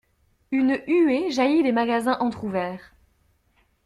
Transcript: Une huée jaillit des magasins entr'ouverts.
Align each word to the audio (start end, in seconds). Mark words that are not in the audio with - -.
Une 0.49 0.81
huée 0.87 1.29
jaillit 1.29 1.61
des 1.61 1.71
magasins 1.71 2.17
entr'ouverts. 2.19 2.95